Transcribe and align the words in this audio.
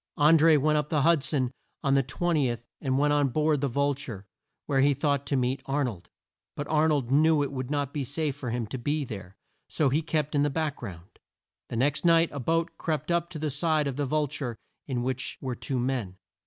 An 0.17 0.35
dré 0.35 0.57
went 0.59 0.79
up 0.79 0.89
the 0.89 1.03
Hud 1.03 1.21
son 1.21 1.51
on 1.83 1.93
the 1.93 2.01
20th 2.01 2.65
and 2.81 2.97
went 2.97 3.13
on 3.13 3.29
board 3.29 3.61
the 3.61 3.67
Vul 3.67 3.93
ture 3.93 4.25
where 4.65 4.79
he 4.79 4.95
thought 4.95 5.27
to 5.27 5.35
meet 5.35 5.61
Ar 5.67 5.83
nold. 5.85 6.09
But 6.55 6.67
Ar 6.69 6.87
nold 6.87 7.11
knew 7.11 7.43
it 7.43 7.51
would 7.51 7.69
not 7.69 7.93
be 7.93 8.03
safe 8.03 8.35
for 8.35 8.49
him 8.49 8.65
to 8.65 8.79
be 8.79 9.05
there; 9.05 9.37
so 9.69 9.89
he 9.89 10.01
kept 10.01 10.33
in 10.33 10.41
the 10.41 10.49
back 10.49 10.77
ground. 10.77 11.19
The 11.69 11.75
next 11.75 12.03
night 12.03 12.29
a 12.31 12.39
boat 12.39 12.79
crept 12.79 13.11
up 13.11 13.29
to 13.29 13.37
the 13.37 13.51
side 13.51 13.85
of 13.85 13.95
the 13.95 14.05
Vul 14.07 14.25
ture 14.27 14.57
in 14.87 15.03
which 15.03 15.37
were 15.39 15.53
two 15.53 15.77
men. 15.77 16.17